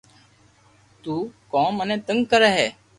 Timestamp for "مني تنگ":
1.77-2.21